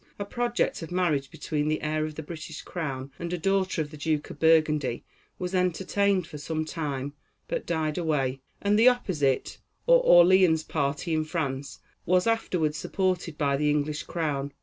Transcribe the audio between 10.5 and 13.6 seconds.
party in France, was afterward supported by